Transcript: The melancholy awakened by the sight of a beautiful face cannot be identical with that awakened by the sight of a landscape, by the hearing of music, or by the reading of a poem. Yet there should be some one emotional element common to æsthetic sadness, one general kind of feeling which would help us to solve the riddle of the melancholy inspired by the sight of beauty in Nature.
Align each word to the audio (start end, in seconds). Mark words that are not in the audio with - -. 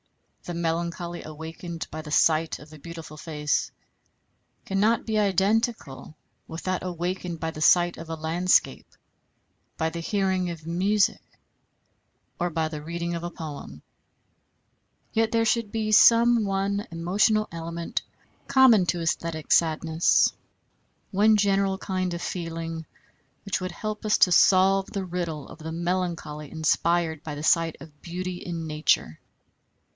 The 0.45 0.53
melancholy 0.55 1.21
awakened 1.23 1.87
by 1.91 2.01
the 2.01 2.09
sight 2.11 2.57
of 2.57 2.73
a 2.73 2.79
beautiful 2.79 3.15
face 3.15 3.71
cannot 4.65 5.05
be 5.05 5.19
identical 5.19 6.15
with 6.47 6.63
that 6.63 6.81
awakened 6.81 7.39
by 7.39 7.51
the 7.51 7.61
sight 7.61 7.97
of 7.97 8.09
a 8.09 8.15
landscape, 8.15 8.87
by 9.77 9.91
the 9.91 9.99
hearing 9.99 10.49
of 10.49 10.65
music, 10.65 11.21
or 12.39 12.49
by 12.49 12.67
the 12.67 12.81
reading 12.81 13.13
of 13.13 13.23
a 13.23 13.29
poem. 13.29 13.83
Yet 15.13 15.31
there 15.31 15.45
should 15.45 15.71
be 15.71 15.91
some 15.91 16.43
one 16.45 16.87
emotional 16.89 17.47
element 17.51 18.01
common 18.47 18.87
to 18.87 18.97
æsthetic 18.97 19.53
sadness, 19.53 20.33
one 21.11 21.37
general 21.37 21.77
kind 21.77 22.15
of 22.15 22.21
feeling 22.23 22.87
which 23.45 23.61
would 23.61 23.71
help 23.71 24.03
us 24.03 24.17
to 24.17 24.31
solve 24.31 24.87
the 24.87 25.05
riddle 25.05 25.47
of 25.47 25.59
the 25.59 25.71
melancholy 25.71 26.49
inspired 26.51 27.23
by 27.23 27.35
the 27.35 27.43
sight 27.43 27.77
of 27.79 28.01
beauty 28.01 28.37
in 28.37 28.65
Nature. 28.65 29.19